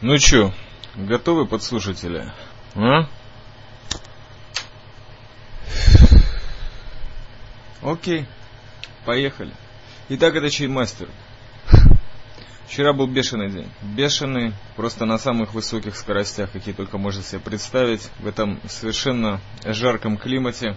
Ну 0.00 0.18
чё, 0.18 0.52
готовы 0.96 1.46
подслушатели? 1.46 2.32
А? 2.74 3.08
Окей, 7.82 8.26
поехали. 9.04 9.52
Итак, 10.08 10.34
это 10.36 10.50
чаймастер. 10.50 11.08
Вчера 12.66 12.92
был 12.92 13.06
бешеный 13.06 13.50
день. 13.50 13.68
Бешеный, 13.82 14.52
просто 14.74 15.04
на 15.04 15.18
самых 15.18 15.54
высоких 15.54 15.94
скоростях, 15.96 16.50
какие 16.50 16.74
только 16.74 16.98
можно 16.98 17.22
себе 17.22 17.40
представить. 17.40 18.10
В 18.18 18.26
этом 18.26 18.58
совершенно 18.68 19.40
жарком 19.64 20.16
климате. 20.16 20.76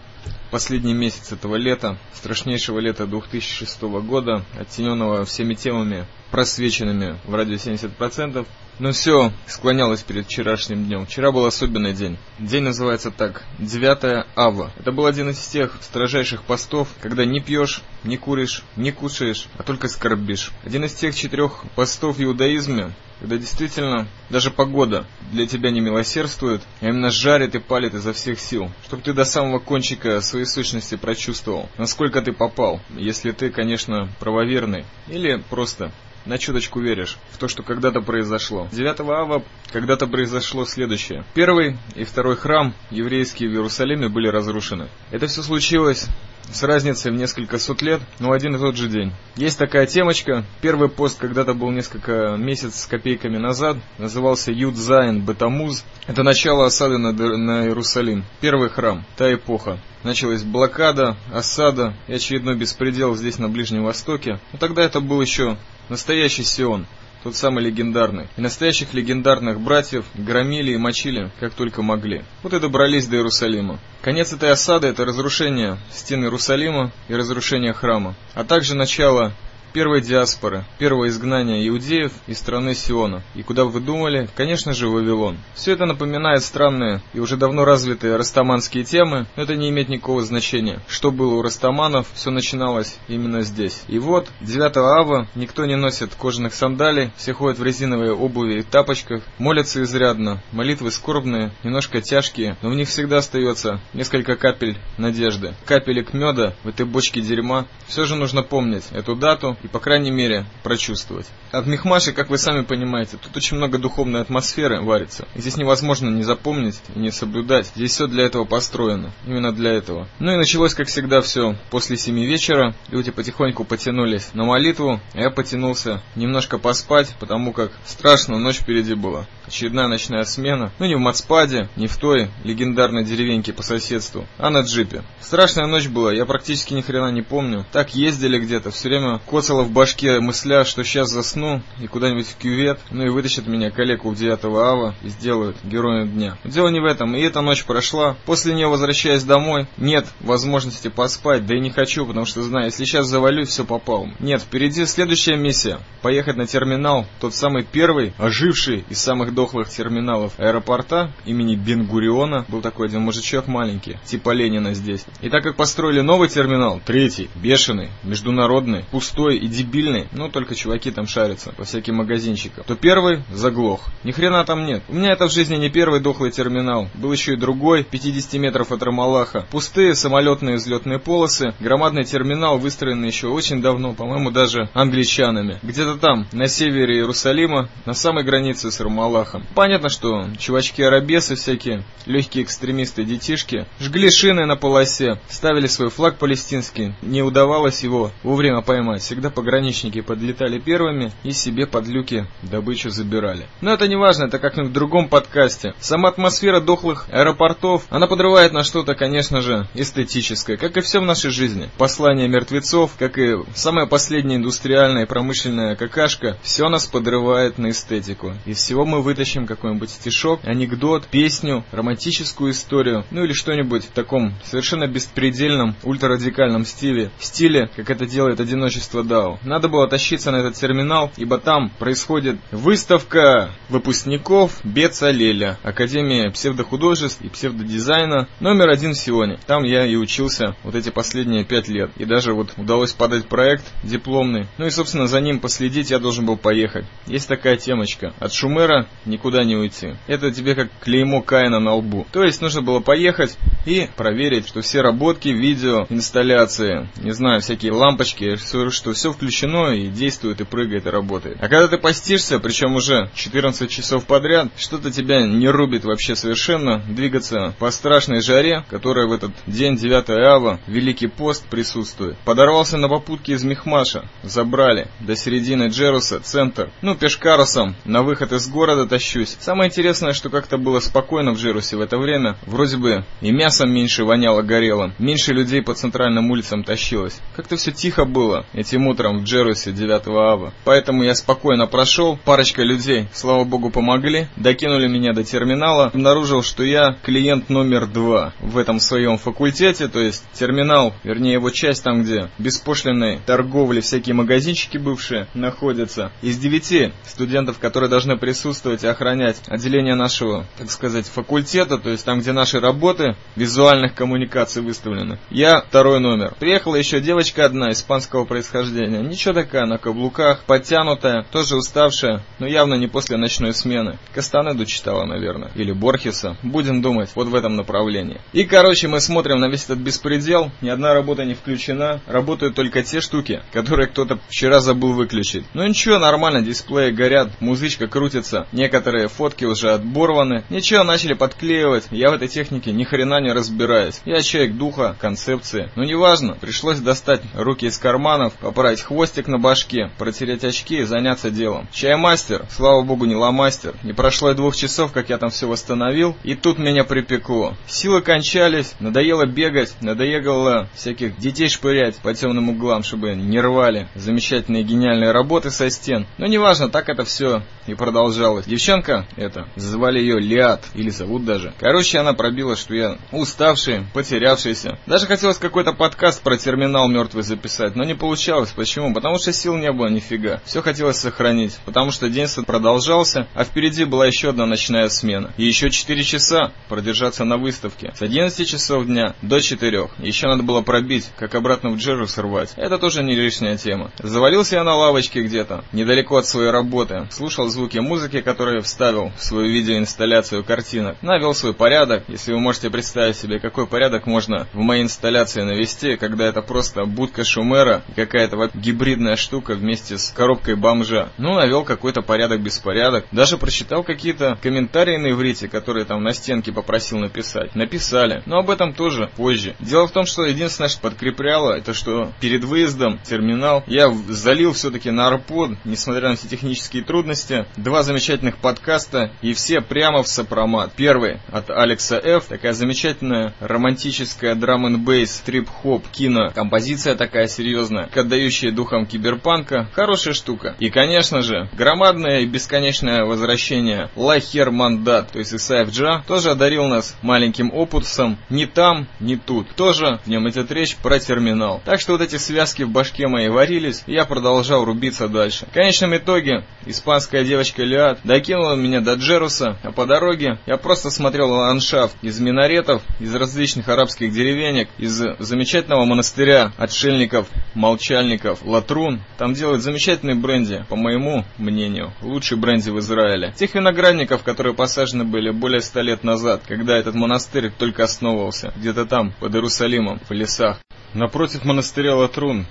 Последний 0.51 0.93
месяц 0.93 1.31
этого 1.31 1.55
лета, 1.55 1.97
страшнейшего 2.13 2.79
лета 2.79 3.07
2006 3.07 3.81
года, 3.81 4.43
оттененного 4.59 5.25
всеми 5.25 5.55
темами, 5.55 6.05
просвеченными 6.29 7.17
в 7.25 7.33
радио 7.33 7.55
70%. 7.55 8.45
Но 8.79 8.91
все 8.91 9.31
склонялось 9.47 10.03
перед 10.03 10.27
вчерашним 10.27 10.85
днем. 10.85 11.07
Вчера 11.07 11.31
был 11.31 11.45
особенный 11.45 11.93
день. 11.93 12.17
День 12.37 12.61
называется 12.61 13.09
так. 13.09 13.43
9 13.57 14.27
ава. 14.35 14.71
Это 14.77 14.91
был 14.91 15.07
один 15.07 15.31
из 15.31 15.39
тех 15.39 15.75
строжайших 15.81 16.43
постов, 16.43 16.87
когда 17.01 17.25
не 17.25 17.39
пьешь, 17.39 17.81
не 18.03 18.17
куришь, 18.17 18.63
не 18.75 18.91
кушаешь, 18.91 19.47
а 19.57 19.63
только 19.63 19.87
скорбишь. 19.87 20.51
Один 20.63 20.85
из 20.85 20.93
тех 20.93 21.15
четырех 21.15 21.65
постов 21.75 22.17
в 22.17 22.23
иудаизме, 22.23 22.93
когда 23.19 23.37
действительно 23.37 24.07
даже 24.29 24.51
погода 24.51 25.07
для 25.31 25.47
тебя 25.47 25.71
не 25.71 25.79
милосердствует, 25.79 26.61
а 26.81 26.89
именно 26.89 27.09
жарит 27.09 27.55
и 27.55 27.59
палит 27.59 27.95
изо 27.95 28.13
всех 28.13 28.39
сил, 28.39 28.69
чтобы 28.85 29.01
ты 29.01 29.13
до 29.13 29.25
самого 29.25 29.57
кончика 29.57 30.21
своей 30.21 30.45
сущности 30.45 30.95
прочувствовал, 30.95 31.67
насколько 31.79 32.21
ты 32.21 32.31
попал, 32.31 32.79
если 32.95 33.31
ты, 33.31 33.49
конечно, 33.49 34.07
правоверный, 34.19 34.85
или 35.07 35.41
просто 35.49 35.91
на 36.27 36.37
чуточку 36.37 36.79
веришь 36.79 37.17
в 37.31 37.37
то, 37.37 37.47
что 37.47 37.63
когда-то 37.63 38.01
произошло. 38.01 38.67
9 38.71 38.99
ава 38.99 39.43
когда-то 39.71 40.07
произошло 40.07 40.65
следующее. 40.65 41.23
Первый 41.33 41.77
и 41.95 42.03
второй 42.03 42.35
храм 42.35 42.73
еврейские 42.91 43.49
в 43.49 43.53
Иерусалиме 43.53 44.09
были 44.09 44.27
разрушены. 44.27 44.89
Это 45.11 45.27
все 45.27 45.41
случилось 45.41 46.07
с 46.51 46.63
разницей 46.63 47.11
в 47.11 47.15
несколько 47.15 47.57
сот 47.59 47.81
лет, 47.81 48.01
но 48.19 48.31
один 48.31 48.55
и 48.55 48.59
тот 48.59 48.75
же 48.75 48.87
день. 48.87 49.11
Есть 49.35 49.57
такая 49.57 49.85
темочка. 49.85 50.45
Первый 50.61 50.89
пост 50.89 51.19
когда-то 51.19 51.53
был 51.53 51.71
несколько 51.71 52.35
месяцев 52.37 52.75
с 52.75 52.85
копейками 52.85 53.37
назад. 53.37 53.77
Назывался 53.97 54.51
Юдзайн 54.51 55.21
Бетамуз. 55.21 55.83
Это 56.07 56.23
начало 56.23 56.65
осады 56.65 56.97
на, 56.97 57.11
на 57.11 57.65
Иерусалим. 57.65 58.23
Первый 58.39 58.69
храм. 58.69 59.05
Та 59.17 59.33
эпоха. 59.33 59.79
Началась 60.03 60.43
блокада, 60.43 61.17
осада 61.33 61.93
и 62.07 62.13
очередной 62.13 62.55
беспредел 62.55 63.15
здесь 63.15 63.39
на 63.39 63.49
Ближнем 63.49 63.83
Востоке. 63.83 64.39
Но 64.53 64.59
тогда 64.59 64.83
это 64.83 65.01
был 65.01 65.21
еще 65.21 65.57
настоящий 65.89 66.43
Сион 66.43 66.85
тот 67.23 67.35
самый 67.35 67.63
легендарный. 67.63 68.27
И 68.37 68.41
настоящих 68.41 68.93
легендарных 68.93 69.59
братьев 69.59 70.05
громили 70.13 70.71
и 70.71 70.77
мочили, 70.77 71.31
как 71.39 71.53
только 71.53 71.81
могли. 71.81 72.23
Вот 72.43 72.53
и 72.53 72.59
добрались 72.59 73.07
до 73.07 73.17
Иерусалима. 73.17 73.79
Конец 74.01 74.31
этой 74.31 74.51
осады– 74.51 74.87
это 74.89 75.03
разрушение 75.03 75.77
стен 75.91 76.23
Иерусалима 76.23 76.91
и 77.09 77.15
разрушение 77.15 77.73
храма, 77.73 78.15
а 78.33 78.45
также 78.45 78.75
начало 78.75 79.33
первой 79.73 80.01
диаспоры, 80.01 80.65
первого 80.79 81.07
изгнания 81.07 81.67
иудеев 81.67 82.11
из 82.27 82.37
страны 82.37 82.73
Сиона. 82.75 83.23
И 83.35 83.43
куда 83.43 83.65
вы 83.65 83.79
думали? 83.79 84.29
Конечно 84.35 84.73
же, 84.73 84.87
Вавилон. 84.87 85.37
Все 85.55 85.73
это 85.73 85.85
напоминает 85.85 86.43
странные 86.43 87.01
и 87.13 87.19
уже 87.19 87.37
давно 87.37 87.65
развитые 87.65 88.15
растаманские 88.15 88.83
темы, 88.83 89.27
но 89.35 89.43
это 89.43 89.55
не 89.55 89.69
имеет 89.69 89.89
никакого 89.89 90.23
значения. 90.23 90.79
Что 90.87 91.11
было 91.11 91.35
у 91.35 91.41
растаманов, 91.41 92.07
все 92.13 92.31
начиналось 92.31 92.97
именно 93.07 93.41
здесь. 93.41 93.83
И 93.87 93.99
вот, 93.99 94.29
9 94.41 94.77
ава, 94.77 95.27
никто 95.35 95.65
не 95.65 95.75
носит 95.75 96.15
кожаных 96.15 96.53
сандалий, 96.53 97.11
все 97.17 97.33
ходят 97.33 97.59
в 97.59 97.63
резиновой 97.63 98.11
обуви 98.11 98.59
и 98.59 98.63
тапочках, 98.63 99.23
молятся 99.37 99.83
изрядно, 99.83 100.41
молитвы 100.51 100.91
скорбные, 100.91 101.51
немножко 101.63 102.01
тяжкие, 102.01 102.57
но 102.61 102.69
в 102.69 102.75
них 102.75 102.87
всегда 102.87 103.17
остается 103.17 103.79
несколько 103.93 104.35
капель 104.35 104.77
надежды. 104.97 105.53
Капелек 105.65 106.13
меда 106.13 106.53
в 106.63 106.69
этой 106.69 106.85
бочке 106.85 107.21
дерьма. 107.21 107.67
Все 107.87 108.05
же 108.05 108.15
нужно 108.15 108.43
помнить 108.43 108.85
эту 108.91 109.15
дату 109.15 109.57
и, 109.67 109.69
по 109.69 109.79
крайней 109.79 110.11
мере, 110.11 110.45
прочувствовать. 110.63 111.27
От 111.51 111.67
Мехмаши, 111.67 112.13
как 112.13 112.29
вы 112.29 112.37
сами 112.37 112.63
понимаете, 112.63 113.17
тут 113.17 113.35
очень 113.35 113.57
много 113.57 113.77
духовной 113.77 114.21
атмосферы 114.21 114.81
варится. 114.81 115.27
Здесь 115.35 115.57
невозможно 115.57 116.09
не 116.09 116.23
запомнить 116.23 116.79
и 116.95 116.99
не 116.99 117.11
соблюдать. 117.11 117.71
Здесь 117.75 117.91
все 117.91 118.07
для 118.07 118.25
этого 118.25 118.45
построено. 118.45 119.11
Именно 119.25 119.51
для 119.51 119.73
этого. 119.73 120.07
Ну 120.19 120.31
и 120.31 120.37
началось, 120.37 120.73
как 120.73 120.87
всегда, 120.87 121.21
все 121.21 121.55
после 121.69 121.97
семи 121.97 122.25
вечера. 122.25 122.73
Люди 122.89 123.11
потихоньку 123.11 123.65
потянулись 123.65 124.33
на 124.33 124.45
молитву. 124.45 124.99
А 125.13 125.19
я 125.19 125.29
потянулся 125.29 126.01
немножко 126.15 126.57
поспать, 126.57 127.13
потому 127.19 127.51
как 127.51 127.71
страшно 127.85 128.37
ночь 128.39 128.57
впереди 128.57 128.93
была. 128.93 129.25
Очередная 129.47 129.87
ночная 129.87 130.25
смена. 130.25 130.71
Ну 130.79 130.85
не 130.85 130.95
в 130.95 130.99
Мацпаде, 130.99 131.69
не 131.75 131.87
в 131.87 131.95
той 131.97 132.29
легендарной 132.43 133.05
деревеньке 133.05 133.53
по 133.53 133.63
соседству, 133.63 134.27
а 134.37 134.49
на 134.49 134.61
джипе. 134.61 135.03
Страшная 135.21 135.67
ночь 135.67 135.87
была, 135.87 136.13
я 136.13 136.25
практически 136.25 136.73
ни 136.73 136.81
хрена 136.81 137.11
не 137.11 137.21
помню. 137.21 137.65
Так 137.71 137.95
ездили 137.95 138.39
где-то, 138.39 138.71
все 138.71 138.89
время 138.89 139.19
коцал 139.19 139.46
засела 139.47 139.63
в 139.63 139.71
башке 139.71 140.19
мысля, 140.19 140.65
что 140.65 140.83
сейчас 140.83 141.09
засну 141.09 141.61
и 141.79 141.87
куда-нибудь 141.87 142.27
в 142.27 142.35
кювет, 142.35 142.81
ну 142.91 143.05
и 143.05 143.09
вытащат 143.09 143.47
меня 143.47 143.71
коллегу 143.71 144.09
в 144.09 144.15
9 144.15 144.43
ава 144.43 144.93
и 145.03 145.07
сделают 145.07 145.55
героем 145.63 146.09
дня. 146.09 146.37
Дело 146.43 146.67
не 146.67 146.81
в 146.81 146.83
этом, 146.83 147.15
и 147.15 147.21
эта 147.21 147.39
ночь 147.39 147.63
прошла. 147.63 148.17
После 148.25 148.53
нее, 148.53 148.67
возвращаясь 148.67 149.23
домой, 149.23 149.67
нет 149.77 150.05
возможности 150.19 150.89
поспать, 150.89 151.45
да 151.45 151.55
и 151.55 151.61
не 151.61 151.69
хочу, 151.69 152.05
потому 152.05 152.25
что 152.25 152.43
знаю, 152.43 152.65
если 152.65 152.83
сейчас 152.83 153.07
завалюсь, 153.07 153.47
все 153.47 153.63
попал. 153.63 154.09
Нет, 154.19 154.41
впереди 154.41 154.85
следующая 154.85 155.37
миссия. 155.37 155.79
Поехать 156.01 156.35
на 156.35 156.45
терминал, 156.45 157.05
тот 157.21 157.33
самый 157.33 157.63
первый, 157.63 158.13
оживший 158.17 158.83
из 158.89 158.99
самых 158.99 159.33
дохлых 159.33 159.69
терминалов 159.69 160.33
аэропорта 160.37 161.13
имени 161.25 161.55
Бенгуриона. 161.55 162.45
Был 162.49 162.61
такой 162.61 162.87
один 162.87 163.01
мужичок 163.01 163.47
маленький, 163.47 163.97
типа 164.03 164.31
Ленина 164.31 164.73
здесь. 164.73 165.05
И 165.21 165.29
так 165.29 165.43
как 165.43 165.55
построили 165.55 166.01
новый 166.01 166.27
терминал, 166.27 166.81
третий, 166.85 167.29
бешеный, 167.35 167.91
международный, 168.03 168.83
пустой 168.91 169.36
и 169.37 169.47
и 169.47 169.49
дебильный, 169.49 170.07
ну 170.11 170.29
только 170.29 170.55
чуваки 170.55 170.91
там 170.91 171.07
шарятся 171.07 171.53
по 171.53 171.63
всяким 171.63 171.95
магазинчикам, 171.95 172.63
то 172.67 172.75
первый 172.75 173.23
заглох. 173.31 173.81
Ни 174.03 174.11
хрена 174.11 174.43
там 174.43 174.65
нет. 174.65 174.83
У 174.89 174.95
меня 174.95 175.13
это 175.13 175.27
в 175.27 175.31
жизни 175.31 175.55
не 175.55 175.69
первый 175.69 176.01
дохлый 176.01 176.31
терминал. 176.31 176.89
Был 176.95 177.11
еще 177.13 177.33
и 177.33 177.37
другой, 177.37 177.83
50 177.83 178.33
метров 178.33 178.71
от 178.71 178.83
Рамалаха. 178.83 179.47
Пустые 179.49 179.95
самолетные 179.95 180.57
взлетные 180.57 180.99
полосы, 180.99 181.53
громадный 181.59 182.03
терминал, 182.03 182.57
выстроенный 182.57 183.07
еще 183.07 183.27
очень 183.27 183.61
давно, 183.61 183.93
по-моему, 183.93 184.31
даже 184.31 184.69
англичанами. 184.73 185.59
Где-то 185.63 185.95
там, 185.95 186.27
на 186.33 186.47
севере 186.47 186.97
Иерусалима, 186.97 187.69
на 187.85 187.93
самой 187.93 188.23
границе 188.23 188.69
с 188.69 188.79
Рамалахом. 188.79 189.45
Понятно, 189.55 189.89
что 189.89 190.25
чувачки-арабесы 190.37 191.35
всякие, 191.35 191.83
легкие 192.05 192.43
экстремисты, 192.43 193.05
детишки, 193.05 193.65
жгли 193.79 194.09
шины 194.11 194.45
на 194.45 194.57
полосе, 194.57 195.19
ставили 195.29 195.67
свой 195.67 195.89
флаг 195.89 196.17
палестинский. 196.17 196.93
Не 197.01 197.23
удавалось 197.23 197.83
его 197.83 198.11
вовремя 198.23 198.61
поймать. 198.61 199.01
Всегда 199.01 199.26
пограничники 199.29 200.01
подлетали 200.01 200.59
первыми 200.59 201.11
и 201.23 201.31
себе 201.31 201.65
под 201.67 201.87
люки 201.87 202.25
добычу 202.41 202.89
забирали. 202.89 203.47
Но 203.61 203.73
это 203.73 203.87
не 203.87 203.95
важно, 203.95 204.25
это 204.25 204.39
как-нибудь 204.39 204.71
в 204.71 204.73
другом 204.73 205.09
подкасте. 205.09 205.73
Сама 205.79 206.09
атмосфера 206.09 206.61
дохлых 206.61 207.07
аэропортов, 207.11 207.85
она 207.89 208.07
подрывает 208.07 208.53
на 208.53 208.63
что-то, 208.63 208.95
конечно 208.95 209.41
же, 209.41 209.67
эстетическое, 209.73 210.57
как 210.57 210.77
и 210.77 210.81
все 210.81 210.99
в 210.99 211.05
нашей 211.05 211.31
жизни. 211.31 211.69
Послание 211.77 212.27
мертвецов, 212.27 212.91
как 212.97 213.17
и 213.17 213.35
самая 213.55 213.85
последняя 213.85 214.35
индустриальная 214.35 215.03
и 215.03 215.07
промышленная 215.07 215.75
какашка, 215.75 216.37
все 216.41 216.69
нас 216.69 216.85
подрывает 216.85 217.57
на 217.57 217.69
эстетику. 217.69 218.33
Из 218.45 218.57
всего 218.57 218.85
мы 218.85 219.01
вытащим 219.01 219.45
какой-нибудь 219.45 219.89
стишок, 219.89 220.39
анекдот, 220.43 221.07
песню, 221.07 221.63
романтическую 221.71 222.51
историю, 222.51 223.05
ну 223.11 223.23
или 223.23 223.33
что-нибудь 223.33 223.85
в 223.85 223.91
таком 223.91 224.33
совершенно 224.43 224.87
беспредельном, 224.87 225.75
ультрарадикальном 225.83 226.65
стиле. 226.65 227.11
Стиле, 227.19 227.69
как 227.75 227.89
это 227.89 228.05
делает 228.05 228.39
одиночество 228.39 229.03
Дау. 229.03 229.16
Вау. 229.17 229.39
Надо 229.43 229.67
было 229.67 229.87
тащиться 229.87 230.29
на 230.29 230.37
этот 230.37 230.53
терминал, 230.55 231.11
ибо 231.17 231.39
там 231.39 231.71
происходит 231.79 232.37
выставка 232.51 233.49
выпускников 233.67 234.59
Бецалеля, 234.63 235.57
Академия 235.63 236.29
псевдохудожеств 236.29 237.21
и 237.21 237.29
псевдодизайна, 237.29 238.27
номер 238.39 238.69
один 238.69 238.93
в 238.93 238.97
Сионе. 238.97 239.39
Там 239.47 239.63
я 239.63 239.87
и 239.87 239.95
учился 239.95 240.55
вот 240.63 240.75
эти 240.75 240.91
последние 240.91 241.45
пять 241.45 241.67
лет. 241.67 241.89
И 241.97 242.05
даже 242.05 242.33
вот 242.33 242.53
удалось 242.57 242.93
подать 242.93 243.27
проект 243.27 243.65
дипломный. 243.83 244.45
Ну 244.59 244.67
и, 244.67 244.69
собственно, 244.69 245.07
за 245.07 245.19
ним 245.19 245.39
последить 245.39 245.89
я 245.89 245.97
должен 245.97 246.27
был 246.27 246.37
поехать. 246.37 246.85
Есть 247.07 247.27
такая 247.27 247.57
темочка. 247.57 248.13
От 248.19 248.33
Шумера 248.33 248.87
никуда 249.05 249.43
не 249.43 249.55
уйти. 249.55 249.95
Это 250.05 250.31
тебе 250.31 250.53
как 250.53 250.69
клеймо 250.79 251.23
Каина 251.23 251.59
на 251.59 251.73
лбу. 251.73 252.05
То 252.11 252.23
есть 252.23 252.39
нужно 252.41 252.61
было 252.61 252.81
поехать 252.81 253.35
и 253.65 253.89
проверить, 253.95 254.47
что 254.47 254.61
все 254.61 254.81
работки, 254.81 255.29
видео, 255.29 255.87
инсталляции, 255.89 256.87
не 256.97 257.11
знаю, 257.11 257.41
всякие 257.41 257.71
лампочки, 257.71 258.35
что 258.35 258.93
все 258.93 259.06
включено 259.13 259.73
и 259.73 259.87
действует, 259.87 260.41
и 260.41 260.43
прыгает, 260.43 260.85
и 260.85 260.89
работает. 260.89 261.37
А 261.39 261.47
когда 261.47 261.67
ты 261.67 261.77
постишься, 261.77 262.39
причем 262.39 262.75
уже 262.75 263.09
14 263.15 263.69
часов 263.69 264.05
подряд, 264.05 264.49
что-то 264.57 264.91
тебя 264.91 265.25
не 265.25 265.49
рубит 265.49 265.83
вообще 265.83 266.15
совершенно 266.15 266.79
двигаться 266.87 267.53
по 267.59 267.71
страшной 267.71 268.21
жаре, 268.21 268.65
которая 268.69 269.07
в 269.07 269.11
этот 269.11 269.31
день 269.45 269.75
9 269.75 270.09
ава, 270.09 270.59
Великий 270.67 271.07
пост 271.07 271.47
присутствует. 271.47 272.17
Подорвался 272.25 272.77
на 272.77 272.89
попутке 272.89 273.33
из 273.33 273.43
Мехмаша, 273.43 274.07
забрали 274.23 274.87
до 274.99 275.15
середины 275.15 275.67
Джеруса, 275.69 276.19
центр. 276.19 276.71
Ну, 276.81 276.95
пешкарусом 276.95 277.75
на 277.85 278.03
выход 278.03 278.31
из 278.33 278.47
города 278.47 278.85
тащусь. 278.85 279.37
Самое 279.39 279.69
интересное, 279.69 280.13
что 280.13 280.29
как-то 280.29 280.57
было 280.57 280.79
спокойно 280.79 281.31
в 281.31 281.37
Джерусе 281.37 281.77
в 281.77 281.81
это 281.81 281.97
время. 281.97 282.37
Вроде 282.45 282.77
бы 282.77 283.05
и 283.21 283.31
мясом 283.31 283.71
меньше 283.71 284.03
воняло 284.03 284.41
горело, 284.41 284.93
меньше 284.99 285.33
людей 285.33 285.61
по 285.61 285.73
центральным 285.73 286.31
улицам 286.31 286.63
тащилось. 286.63 287.19
Как-то 287.35 287.55
все 287.55 287.71
тихо 287.71 288.05
было 288.05 288.45
этим 288.53 288.87
утром 288.97 289.19
в 289.19 289.23
Джерусе 289.23 289.71
9 289.71 290.07
ава. 290.07 290.53
Поэтому 290.63 291.03
я 291.03 291.13
спокойно 291.13 291.67
прошел, 291.67 292.17
парочка 292.25 292.63
людей, 292.63 293.07
слава 293.13 293.43
богу, 293.43 293.69
помогли, 293.69 294.27
докинули 294.37 294.87
меня 294.87 295.13
до 295.13 295.23
терминала, 295.23 295.87
обнаружил, 295.87 296.41
что 296.41 296.63
я 296.63 296.97
клиент 297.03 297.49
номер 297.49 297.85
два 297.85 298.33
в 298.39 298.57
этом 298.57 298.79
своем 298.79 299.19
факультете, 299.19 299.87
то 299.87 299.99
есть 299.99 300.23
терминал, 300.33 300.95
вернее 301.03 301.33
его 301.33 301.51
часть 301.51 301.83
там, 301.83 302.01
где 302.01 302.29
беспошлиной 302.39 303.19
торговли 303.23 303.81
всякие 303.81 304.15
магазинчики 304.15 304.79
бывшие 304.79 305.27
находятся. 305.35 306.11
Из 306.23 306.39
девяти 306.39 306.91
студентов, 307.05 307.59
которые 307.59 307.91
должны 307.91 308.17
присутствовать 308.17 308.83
и 308.83 308.87
охранять 308.87 309.43
отделение 309.47 309.93
нашего, 309.93 310.47
так 310.57 310.71
сказать, 310.71 311.05
факультета, 311.05 311.77
то 311.77 311.91
есть 311.91 312.03
там, 312.03 312.19
где 312.19 312.31
наши 312.31 312.59
работы 312.59 313.15
визуальных 313.35 313.93
коммуникаций 313.93 314.63
выставлены. 314.63 315.19
Я 315.29 315.61
второй 315.61 315.99
номер. 315.99 316.33
Приехала 316.39 316.75
еще 316.75 316.99
девочка 316.99 317.45
одна, 317.45 317.69
испанского 317.71 318.25
происхождения. 318.25 318.86
Ничего 318.87 319.33
такая, 319.33 319.65
на 319.65 319.77
каблуках, 319.77 320.43
подтянутая, 320.45 321.25
тоже 321.31 321.55
уставшая, 321.55 322.23
но 322.39 322.47
явно 322.47 322.75
не 322.75 322.87
после 322.87 323.17
ночной 323.17 323.53
смены. 323.53 323.97
Кастанеду 324.13 324.65
читала, 324.65 325.05
наверное, 325.05 325.51
или 325.55 325.71
Борхеса. 325.71 326.37
Будем 326.43 326.81
думать 326.81 327.09
вот 327.15 327.27
в 327.27 327.35
этом 327.35 327.55
направлении. 327.55 328.21
И, 328.33 328.45
короче, 328.45 328.87
мы 328.87 328.99
смотрим 328.99 329.39
на 329.39 329.49
весь 329.49 329.65
этот 329.65 329.79
беспредел, 329.79 330.51
ни 330.61 330.69
одна 330.69 330.93
работа 330.93 331.25
не 331.25 331.33
включена, 331.33 332.01
работают 332.07 332.55
только 332.55 332.83
те 332.83 333.01
штуки, 333.01 333.41
которые 333.51 333.87
кто-то 333.87 334.19
вчера 334.29 334.59
забыл 334.59 334.93
выключить. 334.93 335.45
Ну 335.53 335.65
ничего, 335.65 335.97
нормально, 335.99 336.41
дисплеи 336.41 336.91
горят, 336.91 337.29
музычка 337.39 337.87
крутится, 337.87 338.47
некоторые 338.51 339.07
фотки 339.07 339.45
уже 339.45 339.71
отборваны. 339.71 340.43
Ничего, 340.49 340.83
начали 340.83 341.13
подклеивать, 341.13 341.87
я 341.91 342.09
в 342.09 342.13
этой 342.13 342.27
технике 342.27 342.71
ни 342.71 342.83
хрена 342.83 343.19
не 343.21 343.31
разбираюсь. 343.31 344.01
Я 344.05 344.21
человек 344.21 344.55
духа, 344.55 344.95
концепции. 344.99 345.71
Но 345.75 345.83
неважно, 345.83 346.37
пришлось 346.39 346.79
достать 346.79 347.21
руки 347.33 347.65
из 347.65 347.77
карманов, 347.77 348.33
поправить 348.33 348.76
хвостик 348.81 349.27
на 349.27 349.37
башке, 349.37 349.91
протереть 349.97 350.43
очки 350.43 350.79
и 350.79 350.83
заняться 350.83 351.31
делом. 351.31 351.67
Чаймастер, 351.71 352.45
слава 352.49 352.83
богу, 352.83 353.05
не 353.05 353.15
ломастер. 353.15 353.75
Не 353.83 353.93
прошло 353.93 354.31
и 354.31 354.35
двух 354.35 354.55
часов, 354.55 354.91
как 354.91 355.09
я 355.09 355.17
там 355.17 355.29
все 355.29 355.47
восстановил, 355.47 356.15
и 356.23 356.35
тут 356.35 356.57
меня 356.57 356.83
припекло. 356.83 357.55
Силы 357.67 358.01
кончались, 358.01 358.75
надоело 358.79 359.25
бегать, 359.25 359.75
надоело 359.81 360.69
всяких 360.75 361.17
детей 361.17 361.49
шпырять 361.49 361.97
по 361.97 362.13
темным 362.13 362.49
углам, 362.49 362.83
чтобы 362.83 363.15
не 363.15 363.39
рвали 363.39 363.87
замечательные 363.95 364.63
гениальные 364.63 365.11
работы 365.11 365.51
со 365.51 365.69
стен. 365.69 366.05
Но 366.17 366.27
неважно, 366.27 366.69
так 366.69 366.89
это 366.89 367.03
все 367.03 367.43
и 367.67 367.73
продолжалось. 367.73 368.45
Девчонка 368.45 369.05
это, 369.15 369.47
звали 369.55 369.99
ее 369.99 370.19
Лиад, 370.19 370.65
или 370.73 370.89
зовут 370.89 371.25
даже. 371.25 371.53
Короче, 371.59 371.99
она 371.99 372.13
пробила, 372.13 372.55
что 372.55 372.73
я 372.73 372.97
уставший, 373.11 373.83
потерявшийся. 373.93 374.79
Даже 374.85 375.05
хотелось 375.05 375.37
какой-то 375.37 375.73
подкаст 375.73 376.21
про 376.21 376.37
терминал 376.37 376.87
мертвый 376.87 377.23
записать, 377.23 377.75
но 377.75 377.83
не 377.83 377.93
получалось. 377.93 378.51
Почему? 378.57 378.91
Потому 378.91 379.19
что 379.19 379.31
сил 379.31 379.55
не 379.55 379.71
было 379.71 379.87
нифига. 379.87 380.41
Все 380.43 380.63
хотелось 380.63 380.97
сохранить, 380.97 381.59
потому 381.63 381.91
что 381.91 382.09
день 382.09 382.27
продолжался, 382.45 383.27
а 383.35 383.43
впереди 383.43 383.85
была 383.85 384.07
еще 384.07 384.29
одна 384.29 384.47
ночная 384.47 384.89
смена. 384.89 385.31
И 385.37 385.45
еще 385.45 385.69
4 385.69 386.03
часа 386.03 386.51
продержаться 386.67 387.23
на 387.23 387.37
выставке. 387.37 387.93
С 387.95 388.01
11 388.01 388.49
часов 388.49 388.87
дня 388.87 389.15
до 389.21 389.39
4. 389.39 389.89
Еще 389.99 390.27
надо 390.27 390.41
было 390.41 390.61
пробить, 390.61 391.09
как 391.17 391.35
обратно 391.35 391.69
в 391.69 391.77
Джеру 391.77 392.07
сорвать. 392.07 392.53
Это 392.57 392.79
тоже 392.79 393.03
не 393.03 393.15
лишняя 393.15 393.57
тема. 393.57 393.91
Завалился 393.99 394.55
я 394.55 394.63
на 394.63 394.75
лавочке 394.75 395.21
где-то, 395.21 395.63
недалеко 395.71 396.17
от 396.17 396.25
своей 396.25 396.49
работы. 396.49 397.07
Слушал 397.11 397.49
звуки 397.49 397.77
музыки, 397.77 398.21
которые 398.21 398.61
вставил 398.61 399.11
в 399.15 399.23
свою 399.23 399.51
видеоинсталляцию 399.51 400.43
картинок. 400.43 400.97
Навел 401.03 401.35
свой 401.35 401.53
порядок. 401.53 402.05
Если 402.07 402.33
вы 402.33 402.39
можете 402.39 402.71
представить 402.71 403.17
себе, 403.17 403.39
какой 403.39 403.67
порядок 403.67 404.07
можно 404.07 404.47
в 404.53 404.57
моей 404.57 404.81
инсталляции 404.81 405.43
навести, 405.43 405.95
когда 405.95 406.25
это 406.25 406.41
просто 406.41 406.85
будка 406.85 407.23
шумера, 407.23 407.83
какая-то 407.95 408.35
вот 408.53 408.61
гибридная 408.61 409.15
штука 409.15 409.53
вместе 409.53 409.97
с 409.97 410.11
коробкой 410.11 410.55
бомжа. 410.55 411.09
Ну, 411.17 411.35
навел 411.35 411.63
какой-то 411.63 412.01
порядок-беспорядок. 412.01 413.05
Даже 413.11 413.37
прочитал 413.37 413.83
какие-то 413.83 414.37
комментарии 414.41 414.97
на 414.97 415.11
иврите, 415.11 415.47
которые 415.47 415.85
там 415.85 416.03
на 416.03 416.13
стенке 416.13 416.51
попросил 416.51 416.99
написать. 416.99 417.55
Написали. 417.55 418.23
Но 418.25 418.39
об 418.39 418.49
этом 418.49 418.73
тоже 418.73 419.09
позже. 419.15 419.55
Дело 419.59 419.87
в 419.87 419.91
том, 419.91 420.05
что 420.05 420.25
единственное, 420.25 420.69
что 420.69 420.81
подкрепляло, 420.81 421.53
это 421.53 421.73
что 421.73 422.11
перед 422.19 422.43
выездом 422.43 422.99
терминал 423.03 423.63
я 423.67 423.89
залил 424.09 424.53
все-таки 424.53 424.91
на 424.91 425.07
арпод, 425.07 425.51
несмотря 425.65 426.09
на 426.09 426.15
все 426.15 426.27
технические 426.27 426.83
трудности, 426.83 427.45
два 427.55 427.83
замечательных 427.83 428.37
подкаста 428.37 429.11
и 429.21 429.33
все 429.33 429.61
прямо 429.61 430.03
в 430.03 430.07
сопромат. 430.07 430.73
Первый 430.75 431.19
от 431.31 431.49
Алекса 431.49 431.97
Ф. 431.97 432.25
Такая 432.25 432.53
замечательная 432.53 433.33
романтическая 433.39 434.35
драм 434.35 434.65
н 434.65 434.83
бейс 434.83 435.21
трип-хоп 435.25 435.87
кино. 435.89 436.31
Композиция 436.33 436.95
такая 436.95 437.27
серьезная, 437.27 437.89
отдающая 437.93 438.36
духом 438.45 438.85
киберпанка. 438.85 439.67
Хорошая 439.73 440.13
штука. 440.13 440.55
И, 440.59 440.69
конечно 440.69 441.21
же, 441.21 441.49
громадное 441.53 442.21
и 442.21 442.25
бесконечное 442.25 443.05
возвращение 443.05 443.89
Лахер 443.95 444.51
Мандат, 444.51 445.11
то 445.11 445.19
есть 445.19 445.33
Исаев 445.33 445.69
Джа, 445.69 446.03
тоже 446.07 446.31
одарил 446.31 446.67
нас 446.67 446.95
маленьким 447.01 447.51
опусом 447.53 448.17
ни 448.29 448.45
там, 448.45 448.87
ни 448.99 449.15
тут. 449.15 449.49
Тоже 449.55 449.99
в 450.05 450.07
нем 450.07 450.29
идет 450.29 450.51
речь 450.51 450.75
про 450.75 450.99
терминал. 450.99 451.61
Так 451.65 451.79
что 451.79 451.93
вот 451.93 452.01
эти 452.01 452.17
связки 452.17 452.63
в 452.63 452.69
башке 452.69 453.07
моей 453.07 453.29
варились, 453.29 453.83
и 453.87 453.93
я 453.93 454.05
продолжал 454.05 454.65
рубиться 454.65 455.07
дальше. 455.07 455.45
В 455.49 455.53
конечном 455.53 455.95
итоге, 455.95 456.43
испанская 456.65 457.23
девочка 457.23 457.63
Лиад 457.63 457.99
докинула 458.03 458.55
меня 458.55 458.81
до 458.81 458.93
Джеруса, 458.93 459.57
а 459.63 459.71
по 459.71 459.85
дороге 459.85 460.39
я 460.45 460.57
просто 460.57 460.89
смотрел 460.91 461.31
ландшафт 461.31 461.95
из 462.01 462.19
минаретов, 462.19 462.81
из 462.99 463.13
различных 463.15 463.69
арабских 463.69 464.11
деревенек, 464.11 464.69
из 464.77 465.01
замечательного 465.19 465.85
монастыря 465.85 466.51
отшельников, 466.57 467.27
молчальников, 467.53 468.26
Латрун. 468.43 469.01
Там 469.17 469.33
делают 469.33 469.61
замечательный 469.61 470.15
бренди, 470.15 470.65
по 470.69 470.75
моему 470.75 471.23
мнению, 471.37 471.93
лучший 472.01 472.37
бренди 472.37 472.69
в 472.69 472.79
Израиле. 472.79 473.33
Тех 473.35 473.53
виноградников, 473.55 474.23
которые 474.23 474.53
посажены 474.53 475.03
были 475.03 475.31
более 475.31 475.61
ста 475.61 475.81
лет 475.81 476.03
назад, 476.03 476.43
когда 476.47 476.77
этот 476.77 476.95
монастырь 476.95 477.51
только 477.51 477.83
основывался, 477.83 478.53
где-то 478.55 478.85
там, 478.85 479.13
под 479.19 479.35
Иерусалимом, 479.35 479.99
в 480.07 480.11
лесах. 480.11 480.59
Напротив 480.93 481.43
монастыря 481.45 481.95
Латрун, 481.95 482.45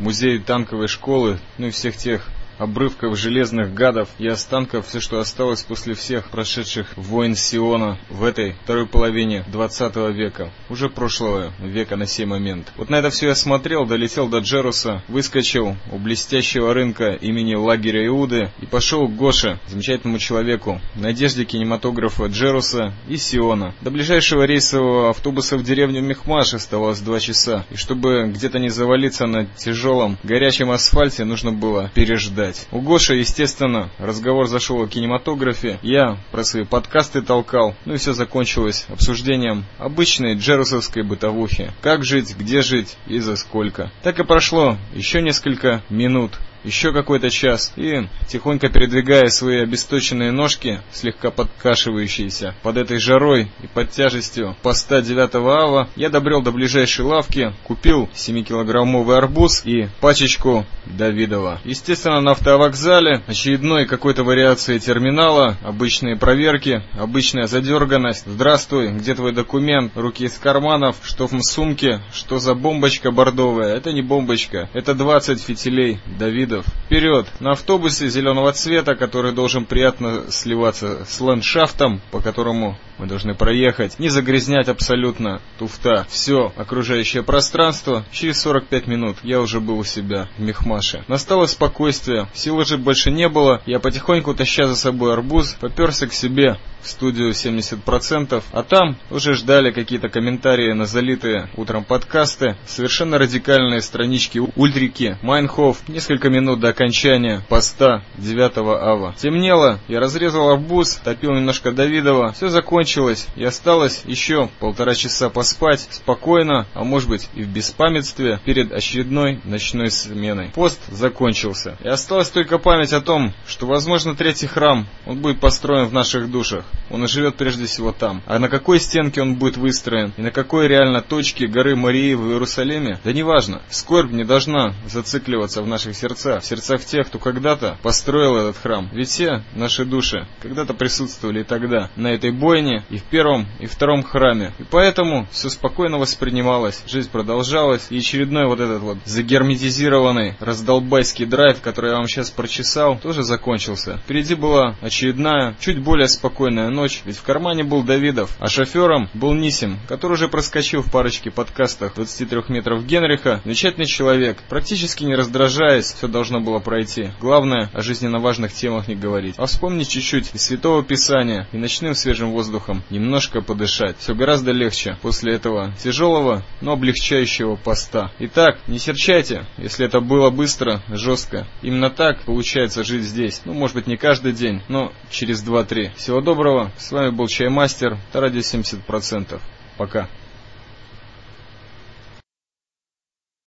музей 0.00 0.38
танковой 0.38 0.88
школы, 0.88 1.38
ну 1.58 1.66
и 1.66 1.70
всех 1.70 1.96
тех 1.96 2.26
обрывков 2.60 3.16
железных 3.16 3.72
гадов 3.72 4.10
и 4.18 4.28
останков 4.28 4.86
все, 4.86 5.00
что 5.00 5.18
осталось 5.18 5.62
после 5.62 5.94
всех 5.94 6.28
прошедших 6.30 6.96
войн 6.96 7.34
Сиона 7.34 7.98
в 8.10 8.22
этой 8.22 8.54
второй 8.64 8.86
половине 8.86 9.44
20 9.48 9.96
века, 10.14 10.50
уже 10.68 10.90
прошлого 10.90 11.52
века 11.58 11.96
на 11.96 12.06
сей 12.06 12.26
момент. 12.26 12.72
Вот 12.76 12.90
на 12.90 12.96
это 12.96 13.08
все 13.08 13.28
я 13.28 13.34
смотрел, 13.34 13.86
долетел 13.86 14.28
до 14.28 14.40
Джеруса, 14.40 15.02
выскочил 15.08 15.76
у 15.90 15.98
блестящего 15.98 16.74
рынка 16.74 17.12
имени 17.12 17.54
лагеря 17.54 18.06
Иуды 18.06 18.52
и 18.60 18.66
пошел 18.66 19.08
к 19.08 19.16
Гоше, 19.16 19.58
замечательному 19.66 20.18
человеку, 20.18 20.80
надежде 20.94 21.46
кинематографа 21.46 22.26
Джеруса 22.26 22.92
и 23.08 23.16
Сиона. 23.16 23.74
До 23.80 23.90
ближайшего 23.90 24.42
рейсового 24.42 25.10
автобуса 25.10 25.56
в 25.56 25.62
деревню 25.62 26.02
Мехмаш 26.02 26.52
оставалось 26.52 27.00
два 27.00 27.20
часа, 27.20 27.64
и 27.70 27.76
чтобы 27.76 28.28
где-то 28.28 28.58
не 28.58 28.68
завалиться 28.68 29.26
на 29.26 29.46
тяжелом 29.46 30.18
горячем 30.22 30.70
асфальте, 30.70 31.24
нужно 31.24 31.52
было 31.52 31.90
переждать 31.94 32.49
читать. 32.50 32.68
У 32.70 32.80
Гоши, 32.80 33.16
естественно, 33.16 33.90
разговор 33.98 34.46
зашел 34.46 34.82
о 34.82 34.88
кинематографе. 34.88 35.78
Я 35.82 36.18
про 36.30 36.44
свои 36.44 36.64
подкасты 36.64 37.22
толкал. 37.22 37.74
Ну 37.84 37.94
и 37.94 37.96
все 37.96 38.12
закончилось 38.12 38.86
обсуждением 38.88 39.64
обычной 39.78 40.34
джерусовской 40.34 41.02
бытовухи. 41.02 41.72
Как 41.80 42.04
жить, 42.04 42.36
где 42.36 42.62
жить 42.62 42.96
и 43.06 43.18
за 43.18 43.36
сколько. 43.36 43.90
Так 44.02 44.18
и 44.18 44.24
прошло 44.24 44.76
еще 44.94 45.22
несколько 45.22 45.82
минут 45.90 46.32
еще 46.64 46.92
какой-то 46.92 47.30
час 47.30 47.72
и, 47.76 48.06
тихонько 48.28 48.68
передвигая 48.68 49.28
свои 49.28 49.60
обесточенные 49.60 50.32
ножки, 50.32 50.80
слегка 50.92 51.30
подкашивающиеся 51.30 52.54
под 52.62 52.76
этой 52.76 52.98
жарой 52.98 53.50
и 53.62 53.66
под 53.66 53.90
тяжестью 53.90 54.56
поста 54.62 55.00
9 55.00 55.34
ава, 55.36 55.88
я 55.96 56.10
добрел 56.10 56.42
до 56.42 56.52
ближайшей 56.52 57.04
лавки, 57.04 57.52
купил 57.64 58.08
7-килограммовый 58.14 59.16
арбуз 59.16 59.62
и 59.64 59.88
пачечку 60.00 60.66
Давидова. 60.86 61.60
Естественно, 61.64 62.20
на 62.20 62.32
автовокзале 62.32 63.22
очередной 63.26 63.86
какой-то 63.86 64.24
вариации 64.24 64.78
терминала, 64.78 65.56
обычные 65.62 66.16
проверки, 66.16 66.82
обычная 66.98 67.46
задерганность. 67.46 68.24
Здравствуй, 68.26 68.92
где 68.92 69.14
твой 69.14 69.32
документ? 69.32 69.92
Руки 69.96 70.24
из 70.24 70.36
карманов, 70.38 70.96
что 71.02 71.26
в 71.26 71.42
сумке, 71.42 72.00
что 72.12 72.38
за 72.38 72.54
бомбочка 72.54 73.10
бордовая? 73.10 73.76
Это 73.76 73.92
не 73.92 74.02
бомбочка, 74.02 74.68
это 74.74 74.94
20 74.94 75.40
фитилей 75.40 76.00
Давида 76.18 76.49
Давидов. 76.50 76.66
Вперед! 76.90 77.26
На 77.38 77.52
автобусе 77.52 78.08
зеленого 78.08 78.52
цвета, 78.52 78.96
который 78.96 79.32
должен 79.32 79.64
приятно 79.64 80.24
сливаться 80.30 81.04
с 81.04 81.20
ландшафтом, 81.20 82.00
по 82.10 82.20
которому 82.20 82.76
мы 82.98 83.06
должны 83.06 83.34
проехать, 83.34 84.00
не 84.00 84.08
загрязнять 84.08 84.68
абсолютно 84.68 85.40
туфта. 85.58 86.04
Все 86.10 86.52
окружающее 86.56 87.22
пространство. 87.22 88.04
Через 88.10 88.40
45 88.42 88.88
минут 88.88 89.18
я 89.22 89.40
уже 89.40 89.60
был 89.60 89.78
у 89.78 89.84
себя 89.84 90.28
в 90.36 90.42
Мехмаше. 90.42 91.04
Настало 91.06 91.46
спокойствие, 91.46 92.26
сил 92.34 92.56
уже 92.56 92.76
больше 92.76 93.12
не 93.12 93.28
было. 93.28 93.62
Я 93.66 93.78
потихоньку, 93.78 94.34
таща 94.34 94.66
за 94.66 94.74
собой 94.74 95.12
арбуз, 95.12 95.56
поперся 95.60 96.08
к 96.08 96.12
себе 96.12 96.58
в 96.82 96.88
студию 96.88 97.30
70%, 97.30 98.42
а 98.52 98.62
там 98.62 98.96
уже 99.10 99.34
ждали 99.34 99.70
какие-то 99.70 100.08
комментарии 100.08 100.72
на 100.72 100.86
залитые 100.86 101.50
утром 101.56 101.84
подкасты, 101.84 102.56
совершенно 102.66 103.18
радикальные 103.18 103.82
странички 103.82 104.40
Ультрики, 104.56 105.18
Майнхоф, 105.22 105.86
несколько 105.88 106.30
минут 106.30 106.39
до 106.40 106.68
окончания 106.68 107.42
поста 107.48 108.02
9 108.18 108.56
ава. 108.58 109.14
Темнело, 109.16 109.78
я 109.88 110.00
разрезал 110.00 110.50
арбуз, 110.50 111.00
топил 111.04 111.32
немножко 111.32 111.72
Давидова, 111.72 112.32
все 112.32 112.48
закончилось, 112.48 113.26
и 113.36 113.44
осталось 113.44 114.02
еще 114.04 114.48
полтора 114.58 114.94
часа 114.94 115.30
поспать, 115.30 115.88
спокойно, 115.90 116.66
а 116.74 116.84
может 116.84 117.08
быть 117.08 117.28
и 117.34 117.42
в 117.42 117.48
беспамятстве, 117.48 118.40
перед 118.44 118.72
очередной 118.72 119.40
ночной 119.44 119.90
сменой. 119.90 120.50
Пост 120.54 120.80
закончился, 120.88 121.76
и 121.82 121.88
осталась 121.88 122.30
только 122.30 122.58
память 122.58 122.92
о 122.92 123.00
том, 123.00 123.32
что 123.46 123.66
возможно 123.66 124.14
третий 124.14 124.46
храм, 124.46 124.86
он 125.06 125.18
будет 125.18 125.40
построен 125.40 125.86
в 125.86 125.92
наших 125.92 126.30
душах. 126.30 126.64
Он 126.90 127.04
и 127.04 127.06
живет 127.06 127.36
прежде 127.36 127.66
всего 127.66 127.92
там. 127.92 128.22
А 128.26 128.38
на 128.38 128.48
какой 128.48 128.80
стенке 128.80 129.22
он 129.22 129.36
будет 129.36 129.56
выстроен 129.56 130.12
и 130.16 130.22
на 130.22 130.30
какой 130.30 130.68
реально 130.68 131.02
точке 131.02 131.46
горы 131.46 131.76
Марии 131.76 132.14
в 132.14 132.30
Иерусалиме, 132.30 132.98
да 133.04 133.12
неважно. 133.12 133.62
Скорбь 133.70 134.12
не 134.12 134.24
должна 134.24 134.74
зацикливаться 134.86 135.62
в 135.62 135.66
наших 135.66 135.96
сердцах, 135.96 136.29
в 136.38 136.44
сердцах 136.44 136.84
тех, 136.84 137.08
кто 137.08 137.18
когда-то 137.18 137.78
построил 137.82 138.36
этот 138.36 138.56
храм. 138.58 138.88
Ведь 138.92 139.08
все 139.08 139.42
наши 139.54 139.84
души 139.84 140.26
когда-то 140.40 140.74
присутствовали 140.74 141.42
тогда, 141.42 141.90
на 141.96 142.08
этой 142.08 142.30
бойне, 142.30 142.84
и 142.90 142.98
в 142.98 143.02
первом, 143.04 143.46
и 143.58 143.66
втором 143.66 144.02
храме. 144.02 144.52
И 144.58 144.64
поэтому 144.64 145.26
все 145.32 145.48
спокойно 145.48 145.98
воспринималось, 145.98 146.82
жизнь 146.86 147.10
продолжалась, 147.10 147.86
и 147.90 147.98
очередной 147.98 148.46
вот 148.46 148.60
этот 148.60 148.82
вот 148.82 148.98
загерметизированный 149.04 150.36
раздолбайский 150.40 151.26
драйв, 151.26 151.60
который 151.60 151.90
я 151.90 151.96
вам 151.96 152.06
сейчас 152.06 152.30
прочесал, 152.30 152.98
тоже 152.98 153.22
закончился. 153.22 153.98
Впереди 154.04 154.34
была 154.34 154.76
очередная, 154.80 155.56
чуть 155.60 155.82
более 155.82 156.08
спокойная 156.08 156.68
ночь, 156.68 157.02
ведь 157.04 157.16
в 157.16 157.22
кармане 157.22 157.64
был 157.64 157.82
Давидов, 157.82 158.36
а 158.38 158.48
шофером 158.48 159.08
был 159.14 159.34
Нисим, 159.34 159.78
который 159.88 160.12
уже 160.12 160.28
проскочил 160.28 160.82
в 160.82 160.90
парочке 160.90 161.30
подкастах 161.30 161.94
23 161.94 162.42
метров 162.48 162.84
Генриха. 162.84 163.40
Замечательный 163.44 163.86
человек, 163.86 164.38
практически 164.48 165.04
не 165.04 165.14
раздражаясь, 165.14 165.92
все 165.92 166.08
должно 166.08 166.19
было 166.40 166.58
пройти. 166.58 167.10
Главное, 167.20 167.70
о 167.72 167.80
жизненно 167.80 168.18
важных 168.18 168.52
темах 168.52 168.88
не 168.88 168.94
говорить, 168.94 169.36
а 169.38 169.46
вспомнить 169.46 169.88
чуть-чуть 169.88 170.34
из 170.34 170.42
Святого 170.42 170.82
Писания 170.82 171.48
и 171.52 171.56
ночным 171.56 171.94
свежим 171.94 172.32
воздухом 172.32 172.82
немножко 172.90 173.40
подышать. 173.40 173.96
Все 173.98 174.14
гораздо 174.14 174.52
легче 174.52 174.98
после 175.00 175.34
этого 175.34 175.72
тяжелого, 175.82 176.44
но 176.60 176.72
облегчающего 176.72 177.56
поста. 177.56 178.12
Итак, 178.18 178.58
не 178.66 178.78
серчайте, 178.78 179.46
если 179.56 179.86
это 179.86 180.00
было 180.00 180.30
быстро, 180.30 180.82
жестко. 180.88 181.46
Именно 181.62 181.90
так 181.90 182.22
получается 182.24 182.84
жить 182.84 183.04
здесь. 183.04 183.42
Ну, 183.44 183.54
может 183.54 183.76
быть, 183.76 183.86
не 183.86 183.96
каждый 183.96 184.32
день, 184.32 184.62
но 184.68 184.92
через 185.10 185.42
2-3. 185.42 185.94
Всего 185.96 186.20
доброго. 186.20 186.70
С 186.76 186.92
вами 186.92 187.10
был 187.10 187.28
Чаймастер. 187.28 187.98
Радио 188.12 188.40
70%. 188.40 189.40
Пока. 189.76 190.08